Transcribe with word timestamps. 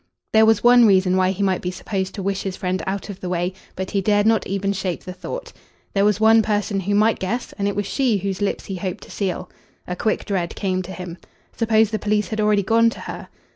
There 0.33 0.47
was 0.47 0.63
one 0.63 0.87
reason 0.87 1.15
why 1.15 1.29
he 1.29 1.43
might 1.43 1.61
be 1.61 1.69
supposed 1.69 2.15
to 2.15 2.23
wish 2.23 2.41
his 2.41 2.55
friend 2.57 2.81
out 2.87 3.11
of 3.11 3.19
the 3.19 3.29
way, 3.29 3.53
but 3.75 3.91
he 3.91 4.01
dared 4.01 4.25
not 4.25 4.47
even 4.47 4.73
shape 4.73 5.03
the 5.03 5.13
thought. 5.13 5.53
There 5.93 6.03
was 6.03 6.19
one 6.19 6.41
person 6.41 6.79
who 6.79 6.95
might 6.95 7.19
guess, 7.19 7.53
and 7.59 7.67
it 7.67 7.75
was 7.75 7.85
she 7.85 8.17
whose 8.17 8.41
lips 8.41 8.65
he 8.65 8.77
hoped 8.77 9.03
to 9.03 9.11
seal. 9.11 9.47
A 9.85 9.95
quick 9.95 10.25
dread 10.25 10.55
came 10.55 10.81
to 10.81 10.91
him. 10.91 11.19
Suppose 11.55 11.91
the 11.91 11.99
police 11.99 12.29
had 12.29 12.41
already 12.41 12.63
gone 12.63 12.89
to 12.89 13.01
her. 13.01 13.29